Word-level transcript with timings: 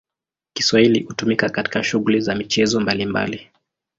Kiswahili 0.53 1.03
hutumika 1.03 1.49
katika 1.49 1.83
shughuli 1.83 2.21
za 2.21 2.35
michezo 2.35 2.79
mbalimbali. 2.79 3.49